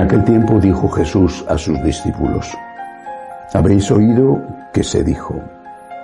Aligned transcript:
En 0.00 0.06
aquel 0.06 0.24
tiempo 0.24 0.58
dijo 0.58 0.88
Jesús 0.88 1.44
a 1.46 1.58
sus 1.58 1.78
discípulos, 1.82 2.56
Habréis 3.52 3.90
oído 3.90 4.42
que 4.72 4.82
se 4.82 5.04
dijo, 5.04 5.38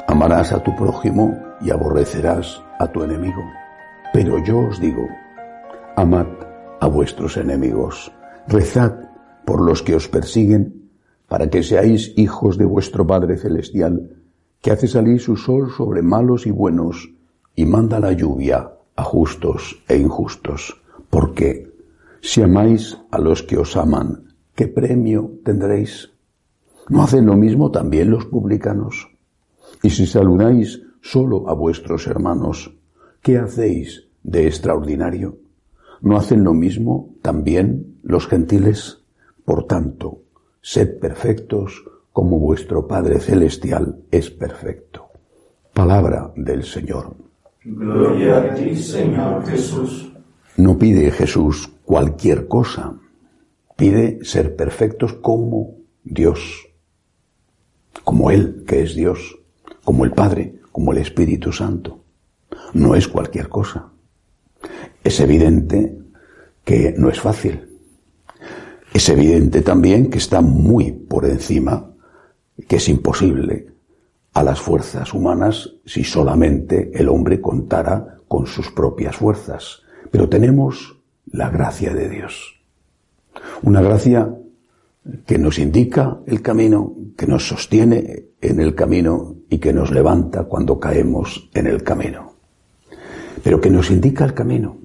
amarás 0.06 0.52
a 0.52 0.62
tu 0.62 0.76
prójimo 0.76 1.34
y 1.62 1.70
aborrecerás 1.70 2.62
a 2.78 2.88
tu 2.88 3.02
enemigo. 3.02 3.42
Pero 4.12 4.36
yo 4.44 4.58
os 4.68 4.78
digo, 4.82 5.08
amad 5.96 6.26
a 6.78 6.86
vuestros 6.88 7.38
enemigos, 7.38 8.12
rezad 8.46 8.92
por 9.46 9.62
los 9.62 9.82
que 9.82 9.94
os 9.94 10.08
persiguen, 10.08 10.90
para 11.26 11.48
que 11.48 11.62
seáis 11.62 12.12
hijos 12.18 12.58
de 12.58 12.66
vuestro 12.66 13.06
Padre 13.06 13.38
Celestial, 13.38 14.10
que 14.60 14.72
hace 14.72 14.88
salir 14.88 15.22
su 15.22 15.36
sol 15.36 15.70
sobre 15.74 16.02
malos 16.02 16.46
y 16.46 16.50
buenos, 16.50 17.14
y 17.54 17.64
manda 17.64 17.98
la 17.98 18.12
lluvia 18.12 18.72
a 18.94 19.02
justos 19.02 19.82
e 19.88 19.96
injustos. 19.96 20.82
Porque 21.08 21.75
si 22.26 22.42
amáis 22.42 22.98
a 23.12 23.20
los 23.20 23.44
que 23.44 23.56
os 23.56 23.76
aman, 23.76 24.34
¿qué 24.56 24.66
premio 24.66 25.38
tendréis? 25.44 26.10
¿No 26.88 27.04
hacen 27.04 27.24
lo 27.24 27.36
mismo 27.36 27.70
también 27.70 28.10
los 28.10 28.26
publicanos? 28.26 29.08
Y 29.80 29.90
si 29.90 30.06
saludáis 30.06 30.82
solo 31.00 31.48
a 31.48 31.54
vuestros 31.54 32.08
hermanos, 32.08 32.74
¿qué 33.22 33.38
hacéis 33.38 34.08
de 34.24 34.48
extraordinario? 34.48 35.38
¿No 36.00 36.16
hacen 36.16 36.42
lo 36.42 36.52
mismo 36.52 37.14
también 37.22 38.00
los 38.02 38.26
gentiles? 38.26 39.04
Por 39.44 39.68
tanto, 39.68 40.22
sed 40.60 40.98
perfectos 40.98 41.84
como 42.12 42.40
vuestro 42.40 42.88
Padre 42.88 43.20
Celestial 43.20 44.00
es 44.10 44.30
perfecto. 44.30 45.06
Palabra 45.72 46.32
del 46.34 46.64
Señor. 46.64 47.14
Gloria 47.62 48.38
a 48.38 48.54
ti, 48.54 48.74
Señor 48.74 49.46
Jesús. 49.46 50.12
No 50.56 50.76
pide 50.76 51.10
Jesús 51.12 51.70
cualquier 51.86 52.48
cosa, 52.48 53.00
pide 53.76 54.22
ser 54.22 54.54
perfectos 54.56 55.14
como 55.14 55.76
Dios 56.04 56.66
como 58.06 58.30
Él, 58.30 58.62
que 58.64 58.84
es 58.84 58.94
Dios, 58.94 59.36
como 59.82 60.04
el 60.04 60.12
Padre, 60.12 60.60
como 60.70 60.92
el 60.92 60.98
Espíritu 60.98 61.50
Santo. 61.50 62.04
No 62.72 62.94
es 62.94 63.08
cualquier 63.08 63.48
cosa. 63.48 63.90
Es 65.02 65.18
evidente 65.18 65.98
que 66.64 66.94
no 66.96 67.10
es 67.10 67.20
fácil. 67.20 67.68
Es 68.94 69.08
evidente 69.08 69.60
también 69.60 70.08
que 70.08 70.18
está 70.18 70.40
muy 70.40 70.92
por 70.92 71.24
encima, 71.24 71.90
que 72.68 72.76
es 72.76 72.88
imposible 72.88 73.66
a 74.32 74.44
las 74.44 74.60
fuerzas 74.60 75.12
humanas 75.12 75.74
si 75.84 76.04
solamente 76.04 76.92
el 76.94 77.08
hombre 77.08 77.40
contara 77.40 78.18
con 78.28 78.46
sus 78.46 78.70
propias 78.70 79.16
fuerzas. 79.16 79.82
Pero 80.12 80.28
tenemos 80.28 80.95
la 81.26 81.50
gracia 81.50 81.94
de 81.94 82.08
Dios. 82.08 82.60
Una 83.62 83.82
gracia 83.82 84.34
que 85.24 85.38
nos 85.38 85.58
indica 85.58 86.18
el 86.26 86.42
camino, 86.42 86.94
que 87.16 87.26
nos 87.26 87.48
sostiene 87.48 88.24
en 88.40 88.60
el 88.60 88.74
camino 88.74 89.36
y 89.48 89.58
que 89.58 89.72
nos 89.72 89.90
levanta 89.90 90.44
cuando 90.44 90.80
caemos 90.80 91.50
en 91.54 91.66
el 91.66 91.82
camino. 91.82 92.34
Pero 93.42 93.60
que 93.60 93.70
nos 93.70 93.90
indica 93.90 94.24
el 94.24 94.34
camino. 94.34 94.78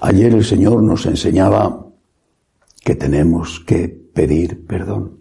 Ayer 0.00 0.34
el 0.34 0.44
Señor 0.44 0.82
nos 0.82 1.06
enseñaba 1.06 1.86
que 2.84 2.94
tenemos 2.94 3.60
que 3.60 3.88
pedir 3.88 4.66
perdón. 4.66 5.20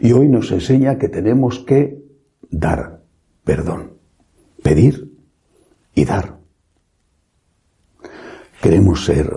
Y 0.00 0.12
hoy 0.12 0.28
nos 0.28 0.50
enseña 0.52 0.98
que 0.98 1.08
tenemos 1.08 1.60
que 1.60 2.02
dar 2.50 3.02
perdón. 3.44 3.92
Pedir 4.62 5.12
y 5.94 6.04
dar. 6.04 6.35
Queremos 8.66 9.04
ser 9.04 9.32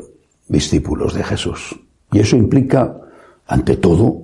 discípulos 0.47 1.13
de 1.13 1.23
Jesús. 1.23 1.79
Y 2.11 2.17
eso 2.17 2.35
implica 2.35 2.99
ante 3.45 3.77
todo, 3.77 4.23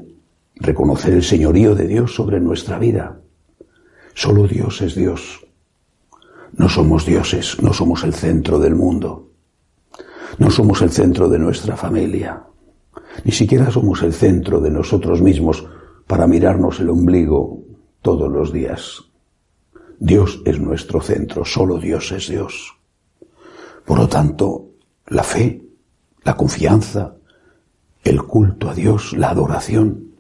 reconocer 0.55 1.13
el 1.13 1.21
señorío 1.21 1.75
de 1.75 1.85
Dios 1.85 2.15
sobre 2.15 2.39
nuestra 2.39 2.79
vida. 2.79 3.19
Solo 4.15 4.47
Dios 4.47 4.81
es 4.81 4.95
Dios. 4.95 5.45
No 6.53 6.67
somos 6.69 7.05
dioses, 7.05 7.61
no 7.61 7.71
somos 7.71 8.03
el 8.03 8.15
centro 8.15 8.57
del 8.57 8.73
mundo. 8.73 9.29
No 10.39 10.49
somos 10.49 10.81
el 10.81 10.89
centro 10.89 11.29
de 11.29 11.37
nuestra 11.37 11.77
familia. 11.77 12.41
Ni 13.23 13.31
siquiera 13.31 13.69
somos 13.69 14.01
el 14.01 14.11
centro 14.11 14.59
de 14.59 14.71
nosotros 14.71 15.21
mismos 15.21 15.67
para 16.07 16.25
mirarnos 16.25 16.79
el 16.79 16.89
ombligo 16.89 17.59
todos 18.01 18.31
los 18.31 18.51
días. 18.51 19.03
Dios 19.99 20.41
es 20.45 20.59
nuestro 20.59 20.99
centro, 20.99 21.45
solo 21.45 21.77
Dios 21.77 22.11
es 22.11 22.27
Dios. 22.27 22.73
Por 23.85 23.99
lo 23.99 24.07
tanto, 24.07 24.71
la 25.07 25.23
fe, 25.23 25.61
la 26.23 26.35
confianza, 26.35 27.15
el 28.03 28.23
culto 28.23 28.69
a 28.69 28.73
Dios, 28.73 29.13
la 29.13 29.29
adoración. 29.29 30.11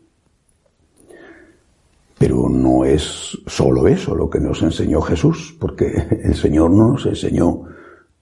Pero 2.17 2.49
no 2.49 2.85
es 2.85 3.37
solo 3.45 3.87
eso 3.87 4.15
lo 4.15 4.29
que 4.29 4.39
nos 4.39 4.61
enseñó 4.61 5.01
Jesús, 5.01 5.55
porque 5.59 6.07
el 6.23 6.35
Señor 6.35 6.71
no 6.71 6.93
nos 6.93 7.05
enseñó 7.05 7.63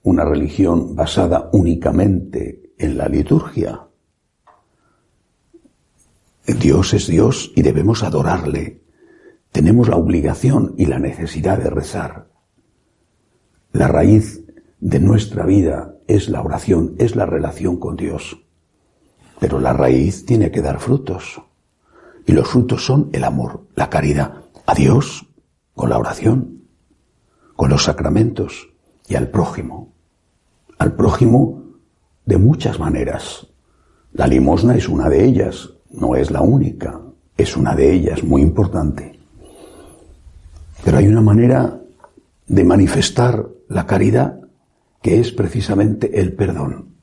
una 0.03 0.25
religión 0.25 0.96
basada 0.96 1.50
únicamente 1.53 2.74
en 2.78 2.97
la 2.97 3.07
liturgia. 3.07 3.88
Dios 6.45 6.94
es 6.94 7.07
Dios 7.07 7.53
y 7.56 7.62
debemos 7.62 8.03
adorarle. 8.03 8.81
Tenemos 9.51 9.88
la 9.88 9.95
obligación 9.95 10.74
y 10.78 10.88
la 10.88 11.00
necesidad 11.00 11.57
de 11.57 11.69
rezar. 11.69 12.28
La 13.72 13.88
raíz 13.88 14.44
de 14.80 15.00
nuestra 15.00 15.45
vida 15.45 15.92
es 16.13 16.29
la 16.29 16.41
oración, 16.41 16.94
es 17.00 17.16
la 17.16 17.25
relación 17.25 17.78
con 17.78 17.96
Dios. 17.96 18.38
Pero 19.40 19.59
la 19.59 19.74
raíz 19.74 20.25
tiene 20.28 20.51
que 20.51 20.62
dar 20.62 20.79
frutos. 20.79 21.41
Y 22.28 22.34
los 22.34 22.47
frutos 22.47 22.85
son 22.85 23.09
el 23.13 23.24
amor, 23.24 23.66
la 23.75 23.90
caridad 23.90 24.44
a 24.68 24.75
Dios, 24.75 25.25
con 25.74 25.90
la 25.90 25.97
oración, 25.97 26.66
con 27.56 27.72
los 27.72 27.85
sacramentos 27.85 28.69
y 29.07 29.16
al 29.16 29.29
prójimo. 29.29 29.91
Al 30.78 30.96
prójimo 30.96 31.63
de 32.25 32.38
muchas 32.38 32.80
maneras. 32.80 33.47
La 34.12 34.28
limosna 34.28 34.75
es 34.75 34.88
una 34.88 35.09
de 35.09 35.25
ellas, 35.25 35.72
no 35.90 36.16
es 36.16 36.30
la 36.30 36.41
única, 36.41 37.01
es 37.35 37.57
una 37.57 37.75
de 37.75 37.91
ellas 37.91 38.24
muy 38.24 38.44
importante. 38.44 39.19
Pero 40.85 40.97
hay 41.00 41.07
una 41.07 41.22
manera 41.22 41.81
de 42.45 42.63
manifestar 42.63 43.47
la 43.68 43.88
caridad 43.88 44.42
que 45.03 45.19
es 45.19 45.33
precisamente 45.33 46.17
el 46.17 46.31
perdón. 46.31 46.95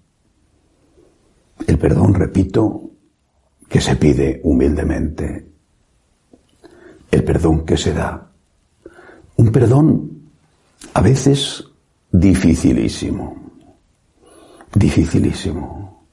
El 1.66 1.78
perdón, 1.78 2.14
repito, 2.14 2.92
que 3.68 3.78
se 3.78 3.94
pide 3.96 4.40
humildemente. 4.42 5.46
El 7.10 7.22
perdón 7.24 7.66
que 7.66 7.76
se 7.76 7.92
da. 7.92 8.32
Un 9.36 9.52
perdón 9.52 10.30
a 10.94 11.02
veces 11.02 11.62
dificilísimo. 12.10 13.36
Dificilísimo. 14.74 16.06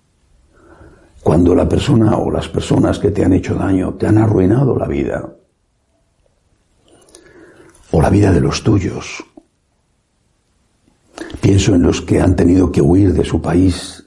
Cuando 1.23 1.55
la 1.55 1.69
persona 1.69 2.17
o 2.17 2.29
las 2.29 2.49
personas 2.49 2.99
que 2.99 3.11
te 3.11 3.23
han 3.23 3.31
hecho 3.31 3.55
daño 3.55 3.93
te 3.93 4.07
han 4.07 4.17
arruinado 4.17 4.77
la 4.77 4.87
vida. 4.87 5.33
O 7.91 8.01
la 8.01 8.09
vida 8.09 8.33
de 8.33 8.41
los 8.41 8.61
tuyos. 8.61 9.23
Pienso 11.41 11.75
en 11.75 11.83
los 11.83 12.01
que 12.01 12.19
han 12.19 12.35
tenido 12.35 12.71
que 12.71 12.81
huir 12.81 13.13
de 13.13 13.23
su 13.23 13.41
país 13.41 14.03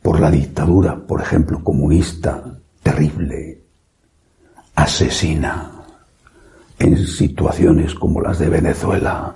por 0.00 0.20
la 0.20 0.30
dictadura, 0.30 0.96
por 0.96 1.20
ejemplo, 1.20 1.62
comunista, 1.62 2.42
terrible, 2.82 3.62
asesina, 4.74 5.70
en 6.78 7.06
situaciones 7.06 7.94
como 7.94 8.20
las 8.20 8.38
de 8.38 8.48
Venezuela. 8.48 9.34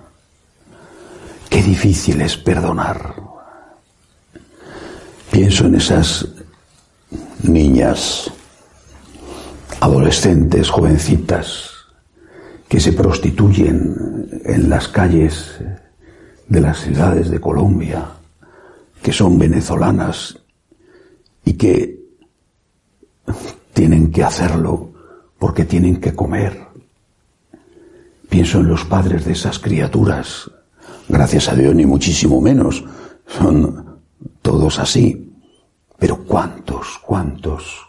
Qué 1.49 1.63
difícil 1.63 2.21
es 2.21 2.37
perdonar. 2.37 3.15
Pienso 5.31 5.67
en 5.67 5.77
esas 5.77 6.27
niñas, 7.43 8.31
adolescentes, 9.81 10.69
jovencitas, 10.69 11.71
que 12.69 12.81
se 12.81 12.93
prostituyen 12.93 14.43
en 14.45 14.69
las 14.69 14.89
calles 14.89 15.61
de 16.49 16.61
las 16.61 16.79
ciudades 16.81 17.31
de 17.31 17.41
Colombia, 17.41 18.07
que 19.03 19.13
son 19.13 19.39
venezolanas 19.39 20.39
y 21.45 21.55
que 21.55 21.97
tienen 23.73 24.11
que 24.11 24.25
hacerlo 24.25 24.93
porque 25.39 25.65
tienen 25.65 25.97
que 26.01 26.15
comer. 26.15 26.67
Pienso 28.29 28.61
en 28.61 28.69
los 28.69 28.85
padres 28.85 29.25
de 29.25 29.33
esas 29.33 29.59
criaturas. 29.59 30.51
Gracias 31.09 31.49
a 31.49 31.55
Dios, 31.55 31.75
ni 31.75 31.87
muchísimo 31.87 32.41
menos. 32.41 32.85
Son 33.27 34.01
todos 34.43 34.79
así. 34.79 35.33
Pero 35.99 36.25
¿cuántos, 36.25 36.99
cuántos? 36.99 37.87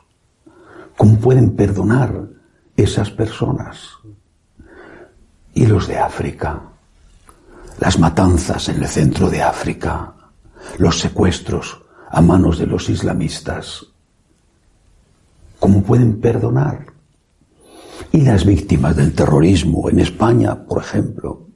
¿Cómo 0.96 1.18
pueden 1.20 1.56
perdonar 1.56 2.28
esas 2.76 3.10
personas? 3.12 3.90
Y 5.54 5.66
los 5.66 5.88
de 5.88 5.98
África, 5.98 6.62
las 7.80 8.00
matanzas 8.00 8.70
en 8.70 8.82
el 8.82 8.88
centro 8.88 9.30
de 9.30 9.42
África, 9.42 10.14
los 10.78 11.00
secuestros 11.00 11.82
a 12.10 12.22
manos 12.22 12.58
de 12.58 12.66
los 12.66 12.90
islamistas. 12.90 13.86
¿Cómo 15.60 15.84
pueden 15.84 16.20
perdonar? 16.20 16.88
Y 18.12 18.22
las 18.22 18.46
víctimas 18.46 18.96
del 18.96 19.14
terrorismo 19.14 19.90
en 19.90 20.00
España, 20.00 20.66
por 20.66 20.82
ejemplo, 20.82 21.48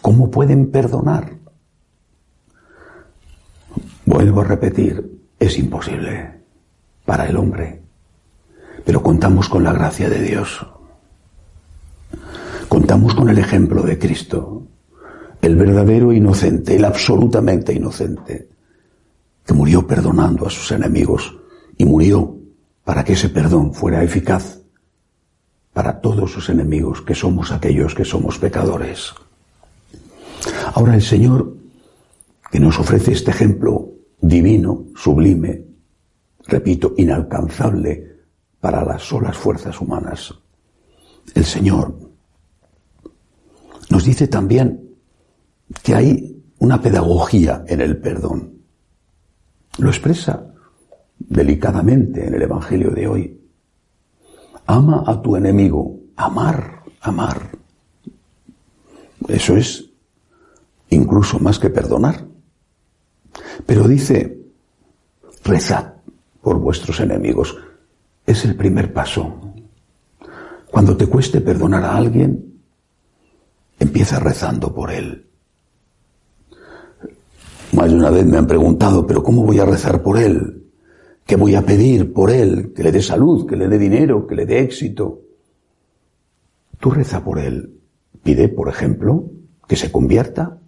¿cómo 0.00 0.30
pueden 0.30 0.70
perdonar? 0.70 1.36
Vuelvo 4.06 4.40
a 4.40 4.44
repetir, 4.44 5.20
es 5.38 5.58
imposible 5.58 6.42
para 7.04 7.26
el 7.26 7.36
hombre, 7.36 7.82
pero 8.84 9.02
contamos 9.02 9.48
con 9.48 9.64
la 9.64 9.72
gracia 9.72 10.08
de 10.08 10.22
Dios. 10.22 10.66
Contamos 12.68 13.14
con 13.14 13.28
el 13.28 13.38
ejemplo 13.38 13.82
de 13.82 13.98
Cristo, 13.98 14.66
el 15.48 15.56
verdadero 15.56 16.12
inocente, 16.12 16.76
el 16.76 16.84
absolutamente 16.84 17.72
inocente, 17.72 18.48
que 19.46 19.54
murió 19.54 19.86
perdonando 19.86 20.46
a 20.46 20.50
sus 20.50 20.70
enemigos 20.72 21.34
y 21.78 21.86
murió 21.86 22.36
para 22.84 23.02
que 23.02 23.14
ese 23.14 23.30
perdón 23.30 23.72
fuera 23.72 24.04
eficaz 24.04 24.60
para 25.72 26.02
todos 26.02 26.32
sus 26.32 26.50
enemigos, 26.50 27.00
que 27.00 27.14
somos 27.14 27.50
aquellos 27.50 27.94
que 27.94 28.04
somos 28.04 28.38
pecadores. 28.38 29.14
Ahora 30.74 30.94
el 30.94 31.02
Señor, 31.02 31.56
que 32.50 32.60
nos 32.60 32.78
ofrece 32.78 33.12
este 33.12 33.30
ejemplo 33.30 33.88
divino, 34.20 34.84
sublime, 34.96 35.64
repito, 36.46 36.92
inalcanzable 36.98 38.18
para 38.60 38.84
las 38.84 39.02
solas 39.02 39.36
fuerzas 39.36 39.80
humanas, 39.80 40.34
el 41.34 41.44
Señor 41.44 41.94
nos 43.88 44.04
dice 44.04 44.28
también 44.28 44.87
que 45.82 45.94
hay 45.94 46.42
una 46.58 46.80
pedagogía 46.80 47.64
en 47.66 47.80
el 47.80 47.96
perdón. 47.98 48.58
Lo 49.78 49.88
expresa 49.88 50.44
delicadamente 51.18 52.26
en 52.26 52.34
el 52.34 52.42
Evangelio 52.42 52.90
de 52.90 53.06
hoy. 53.06 53.40
Ama 54.66 55.04
a 55.06 55.20
tu 55.20 55.36
enemigo. 55.36 55.98
Amar, 56.16 56.82
amar. 57.00 57.50
Eso 59.28 59.56
es 59.56 59.88
incluso 60.90 61.38
más 61.38 61.58
que 61.58 61.70
perdonar. 61.70 62.26
Pero 63.66 63.86
dice, 63.86 64.38
rezad 65.44 65.94
por 66.42 66.58
vuestros 66.58 67.00
enemigos. 67.00 67.56
Es 68.26 68.44
el 68.44 68.56
primer 68.56 68.92
paso. 68.92 69.52
Cuando 70.70 70.96
te 70.96 71.06
cueste 71.06 71.40
perdonar 71.40 71.84
a 71.84 71.96
alguien, 71.96 72.60
empieza 73.78 74.18
rezando 74.18 74.74
por 74.74 74.90
él. 74.90 75.27
Más 77.78 77.90
de 77.90 77.96
una 77.96 78.10
vez 78.10 78.26
me 78.26 78.36
han 78.36 78.46
preguntado, 78.48 79.06
pero 79.06 79.22
¿cómo 79.22 79.44
voy 79.44 79.60
a 79.60 79.64
rezar 79.64 80.02
por 80.02 80.18
él? 80.18 80.68
¿Qué 81.24 81.36
voy 81.36 81.54
a 81.54 81.62
pedir 81.62 82.12
por 82.12 82.28
él? 82.28 82.72
Que 82.74 82.82
le 82.82 82.90
dé 82.90 83.00
salud, 83.00 83.46
que 83.46 83.54
le 83.54 83.68
dé 83.68 83.78
dinero, 83.78 84.26
que 84.26 84.34
le 84.34 84.46
dé 84.46 84.62
éxito. 84.62 85.20
Tú 86.80 86.90
reza 86.90 87.22
por 87.22 87.38
él. 87.38 87.78
Pide, 88.20 88.48
por 88.48 88.68
ejemplo, 88.68 89.30
que 89.68 89.76
se 89.76 89.92
convierta. 89.92 90.58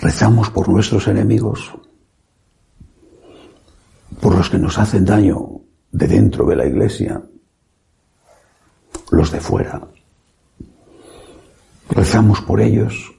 Rezamos 0.00 0.50
por 0.50 0.68
nuestros 0.68 1.08
enemigos, 1.08 1.72
por 4.20 4.36
los 4.36 4.50
que 4.50 4.58
nos 4.58 4.76
hacen 4.76 5.06
daño 5.06 5.62
de 5.92 6.08
dentro 6.08 6.44
de 6.44 6.56
la 6.56 6.66
iglesia, 6.66 7.22
los 9.12 9.32
de 9.32 9.40
fuera. 9.40 9.88
Rezamos 11.88 12.42
por 12.42 12.60
ellos 12.60 13.14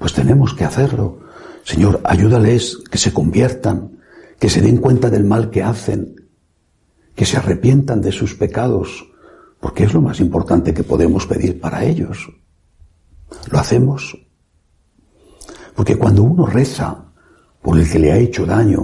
pues 0.00 0.14
tenemos 0.14 0.54
que 0.54 0.64
hacerlo. 0.64 1.18
Señor, 1.62 2.00
ayúdales 2.04 2.78
que 2.90 2.96
se 2.96 3.12
conviertan, 3.12 3.98
que 4.38 4.48
se 4.48 4.62
den 4.62 4.78
cuenta 4.78 5.10
del 5.10 5.24
mal 5.24 5.50
que 5.50 5.62
hacen, 5.62 6.16
que 7.14 7.26
se 7.26 7.36
arrepientan 7.36 8.00
de 8.00 8.10
sus 8.10 8.34
pecados, 8.34 9.06
porque 9.60 9.84
es 9.84 9.92
lo 9.92 10.00
más 10.00 10.18
importante 10.20 10.72
que 10.72 10.84
podemos 10.84 11.26
pedir 11.26 11.60
para 11.60 11.84
ellos. 11.84 12.32
Lo 13.50 13.58
hacemos. 13.58 14.16
Porque 15.76 15.96
cuando 15.96 16.22
uno 16.22 16.46
reza 16.46 17.04
por 17.60 17.78
el 17.78 17.86
que 17.86 17.98
le 17.98 18.12
ha 18.12 18.16
hecho 18.16 18.46
daño 18.46 18.80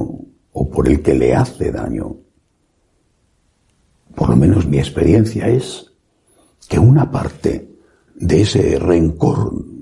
o 0.52 0.70
por 0.70 0.86
el 0.86 1.00
que 1.00 1.14
le 1.14 1.34
hace 1.34 1.72
daño, 1.72 2.14
por 4.14 4.28
lo 4.28 4.36
menos 4.36 4.66
mi 4.66 4.78
experiencia 4.78 5.48
es 5.48 5.92
que 6.68 6.78
una 6.78 7.10
parte 7.10 7.74
de 8.14 8.42
ese 8.42 8.78
rencor 8.78 9.75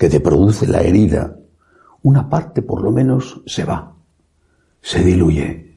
que 0.00 0.08
te 0.08 0.18
produce 0.18 0.66
la 0.66 0.80
herida, 0.80 1.36
una 2.04 2.30
parte 2.30 2.62
por 2.62 2.80
lo 2.80 2.90
menos 2.90 3.42
se 3.44 3.64
va, 3.64 3.94
se 4.80 5.04
diluye. 5.04 5.76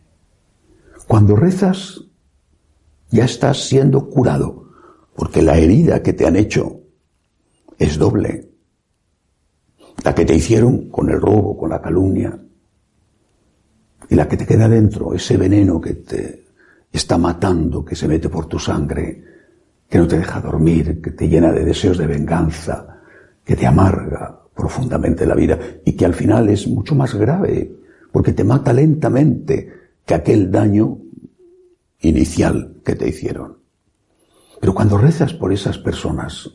Cuando 1.06 1.36
rezas, 1.36 2.00
ya 3.10 3.26
estás 3.26 3.68
siendo 3.68 4.10
curado, 4.10 4.70
porque 5.14 5.42
la 5.42 5.58
herida 5.58 6.02
que 6.02 6.14
te 6.14 6.26
han 6.26 6.38
hecho 6.38 6.80
es 7.78 7.98
doble. 7.98 8.50
La 10.06 10.16
que 10.16 10.24
te 10.24 10.36
hicieron 10.36 10.90
con 10.90 11.10
el 11.10 11.20
robo, 11.20 11.58
con 11.58 11.72
la 11.72 11.82
calumnia, 11.82 12.40
y 14.10 14.16
la 14.16 14.30
que 14.30 14.38
te 14.38 14.48
queda 14.48 14.70
dentro, 14.70 15.14
ese 15.14 15.36
veneno 15.36 15.82
que 15.82 15.96
te 15.96 16.46
está 16.94 17.18
matando, 17.18 17.84
que 17.84 17.98
se 17.98 18.08
mete 18.08 18.30
por 18.30 18.46
tu 18.46 18.58
sangre, 18.58 19.22
que 19.90 19.98
no 19.98 20.08
te 20.08 20.18
deja 20.18 20.40
dormir, 20.40 21.02
que 21.02 21.12
te 21.12 21.28
llena 21.28 21.52
de 21.52 21.66
deseos 21.66 21.98
de 21.98 22.08
venganza, 22.08 22.93
que 23.44 23.56
te 23.56 23.68
amarga 23.68 24.40
profundamente 24.56 25.26
la 25.26 25.36
vida 25.36 25.60
y 25.84 25.94
que 25.94 26.06
al 26.06 26.14
final 26.14 26.50
es 26.50 26.68
mucho 26.68 26.96
más 26.96 27.14
grave 27.16 27.72
porque 28.12 28.34
te 28.34 28.44
mata 28.44 28.72
lentamente 28.72 29.74
que 30.06 30.14
aquel 30.14 30.52
daño 30.52 31.00
inicial 32.02 32.76
que 32.86 32.96
te 32.96 33.10
hicieron. 33.10 33.58
Pero 34.60 34.74
cuando 34.74 34.98
rezas 34.98 35.34
por 35.34 35.52
esas 35.52 35.78
personas, 35.78 36.50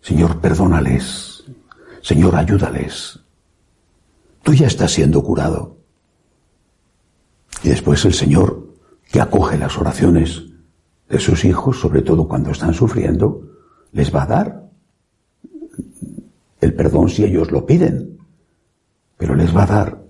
Señor, 0.00 0.40
perdónales, 0.40 1.44
Señor, 2.00 2.34
ayúdales, 2.36 3.20
tú 4.42 4.54
ya 4.54 4.66
estás 4.66 4.92
siendo 4.92 5.22
curado. 5.22 5.76
Y 7.62 7.68
después 7.68 8.04
el 8.04 8.14
Señor, 8.14 8.68
que 9.10 9.20
acoge 9.20 9.58
las 9.58 9.76
oraciones 9.76 10.44
de 11.08 11.18
sus 11.18 11.44
hijos, 11.44 11.78
sobre 11.80 12.02
todo 12.02 12.26
cuando 12.26 12.50
están 12.50 12.74
sufriendo, 12.74 13.42
les 13.92 14.14
va 14.14 14.22
a 14.22 14.26
dar 14.26 14.67
el 16.60 16.74
perdón 16.74 17.08
si 17.08 17.24
ellos 17.24 17.50
lo 17.50 17.66
piden, 17.66 18.18
pero 19.16 19.34
les 19.34 19.54
va 19.54 19.64
a 19.64 19.66
dar 19.66 20.02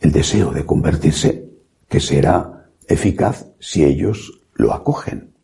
el 0.00 0.12
deseo 0.12 0.52
de 0.52 0.64
convertirse, 0.64 1.48
que 1.88 2.00
será 2.00 2.70
eficaz 2.86 3.46
si 3.58 3.84
ellos 3.84 4.40
lo 4.54 4.72
acogen. 4.72 5.34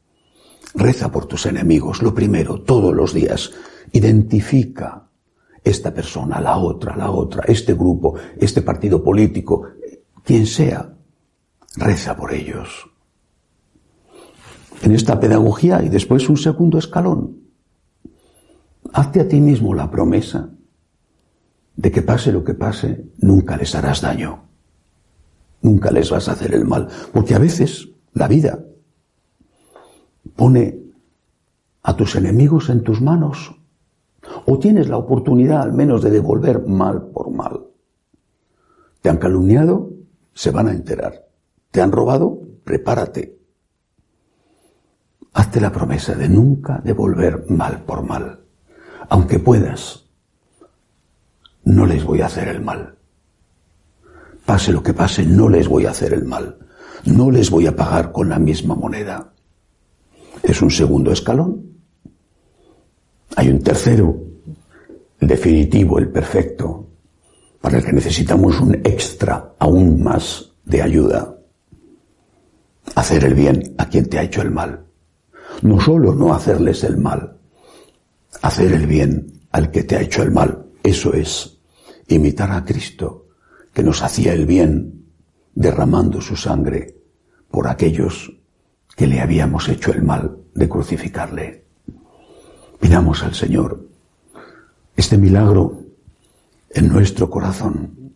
Reza 0.74 1.10
por 1.10 1.26
tus 1.26 1.46
enemigos, 1.46 2.02
lo 2.02 2.14
primero, 2.14 2.60
todos 2.60 2.94
los 2.94 3.14
días. 3.14 3.52
Identifica 3.92 5.08
esta 5.62 5.94
persona, 5.94 6.40
la 6.40 6.58
otra, 6.58 6.96
la 6.96 7.10
otra, 7.10 7.44
este 7.46 7.74
grupo, 7.74 8.14
este 8.36 8.62
partido 8.62 9.02
político, 9.02 9.68
quien 10.22 10.46
sea. 10.46 10.90
Reza 11.76 12.16
por 12.16 12.32
ellos. 12.32 12.88
En 14.82 14.92
esta 14.92 15.18
pedagogía 15.18 15.82
y 15.82 15.88
después 15.88 16.28
un 16.28 16.36
segundo 16.36 16.78
escalón, 16.78 17.43
hazte 18.94 19.20
a 19.20 19.28
ti 19.28 19.40
mismo 19.40 19.74
la 19.74 19.90
promesa 19.90 20.50
de 21.76 21.90
que 21.90 22.02
pase 22.02 22.30
lo 22.30 22.44
que 22.44 22.54
pase, 22.54 23.10
nunca 23.18 23.56
les 23.56 23.74
harás 23.74 24.00
daño. 24.00 24.44
Nunca 25.62 25.90
les 25.90 26.10
vas 26.10 26.28
a 26.28 26.32
hacer 26.32 26.54
el 26.54 26.64
mal. 26.64 26.88
Porque 27.12 27.34
a 27.34 27.40
veces 27.40 27.88
la 28.12 28.28
vida 28.28 28.64
pone 30.36 30.78
a 31.82 31.96
tus 31.96 32.14
enemigos 32.14 32.70
en 32.70 32.84
tus 32.84 33.00
manos. 33.00 33.56
O 34.46 34.60
tienes 34.60 34.88
la 34.88 34.96
oportunidad 34.96 35.62
al 35.62 35.72
menos 35.72 36.00
de 36.00 36.10
devolver 36.10 36.64
mal 36.64 37.08
por 37.08 37.30
mal. 37.30 37.66
Te 39.02 39.08
han 39.08 39.18
calumniado, 39.18 39.90
se 40.34 40.52
van 40.52 40.68
a 40.68 40.72
enterar. 40.72 41.26
Te 41.72 41.82
han 41.82 41.90
robado, 41.90 42.40
prepárate. 42.62 43.40
hazte 45.32 45.60
la 45.60 45.72
promesa 45.72 46.14
de 46.14 46.28
nunca 46.28 46.80
devolver 46.84 47.50
mal 47.50 47.82
por 47.82 48.04
mal. 48.04 48.43
Aunque 49.08 49.38
puedas, 49.38 50.04
no 51.64 51.86
les 51.86 52.04
voy 52.04 52.20
a 52.20 52.26
hacer 52.26 52.48
el 52.48 52.60
mal. 52.60 52.94
Pase 54.44 54.72
lo 54.72 54.82
que 54.82 54.92
pase, 54.92 55.24
no 55.24 55.48
les 55.48 55.68
voy 55.68 55.86
a 55.86 55.90
hacer 55.90 56.12
el 56.12 56.24
mal. 56.24 56.58
No 57.06 57.30
les 57.30 57.50
voy 57.50 57.66
a 57.66 57.76
pagar 57.76 58.12
con 58.12 58.28
la 58.28 58.38
misma 58.38 58.74
moneda. 58.74 59.32
Es 60.42 60.60
un 60.62 60.70
segundo 60.70 61.12
escalón. 61.12 61.62
Hay 63.36 63.48
un 63.48 63.62
tercero, 63.62 64.16
el 65.20 65.28
definitivo, 65.28 65.98
el 65.98 66.08
perfecto, 66.08 66.86
para 67.60 67.78
el 67.78 67.84
que 67.84 67.92
necesitamos 67.92 68.60
un 68.60 68.74
extra 68.74 69.54
aún 69.58 70.02
más 70.02 70.50
de 70.64 70.82
ayuda. 70.82 71.34
Hacer 72.94 73.24
el 73.24 73.34
bien 73.34 73.74
a 73.78 73.88
quien 73.88 74.08
te 74.08 74.18
ha 74.18 74.22
hecho 74.22 74.42
el 74.42 74.50
mal. 74.50 74.84
No 75.62 75.80
solo 75.80 76.14
no 76.14 76.34
hacerles 76.34 76.84
el 76.84 76.98
mal, 76.98 77.38
hacer 78.44 78.72
el 78.72 78.86
bien 78.86 79.40
al 79.52 79.70
que 79.70 79.84
te 79.84 79.96
ha 79.96 80.02
hecho 80.02 80.22
el 80.22 80.30
mal. 80.30 80.66
Eso 80.82 81.14
es 81.14 81.58
imitar 82.08 82.52
a 82.52 82.62
Cristo, 82.62 83.28
que 83.72 83.82
nos 83.82 84.02
hacía 84.02 84.34
el 84.34 84.44
bien 84.44 85.06
derramando 85.54 86.20
su 86.20 86.36
sangre 86.36 86.94
por 87.50 87.66
aquellos 87.66 88.30
que 88.94 89.06
le 89.06 89.20
habíamos 89.20 89.66
hecho 89.70 89.92
el 89.92 90.02
mal 90.02 90.36
de 90.54 90.68
crucificarle. 90.68 91.64
Pidamos 92.78 93.22
al 93.22 93.34
Señor 93.34 93.88
este 94.94 95.16
milagro 95.16 95.80
en 96.68 96.88
nuestro 96.88 97.30
corazón. 97.30 98.12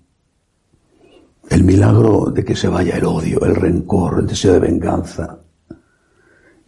El 1.49 1.64
milagro 1.64 2.26
de 2.26 2.44
que 2.44 2.54
se 2.54 2.68
vaya 2.68 2.99
el 2.99 3.06
odio, 3.06 3.40
el 3.47 3.56
rencor, 3.56 4.20
el 4.20 4.26
deseo 4.26 4.52
de 4.52 4.58
venganza. 4.58 5.40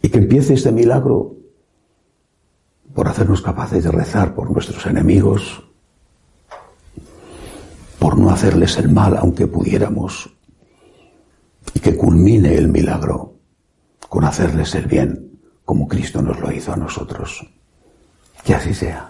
Y 0.01 0.09
que 0.09 0.17
empiece 0.17 0.55
este 0.55 0.71
milagro 0.71 1.40
por 2.93 3.07
hacernos 3.07 3.41
capaces 3.41 3.83
de 3.83 3.91
rezar 3.91 4.33
por 4.33 4.49
nuestros 4.51 4.85
enemigos, 4.85 5.63
por 7.99 8.17
no 8.17 8.29
hacerles 8.29 8.77
el 8.77 8.89
mal 8.89 9.17
aunque 9.17 9.47
pudiéramos, 9.47 10.29
y 11.73 11.79
que 11.79 11.95
culmine 11.95 12.55
el 12.55 12.67
milagro 12.67 13.35
con 14.09 14.25
hacerles 14.25 14.75
el 14.75 14.87
bien 14.87 15.39
como 15.63 15.87
Cristo 15.87 16.21
nos 16.21 16.39
lo 16.39 16.51
hizo 16.51 16.73
a 16.73 16.75
nosotros. 16.75 17.47
Que 18.43 18.55
así 18.55 18.73
sea. 18.73 19.09